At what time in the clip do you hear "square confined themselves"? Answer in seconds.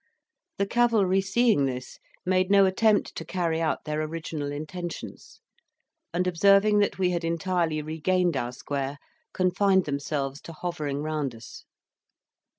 8.51-10.41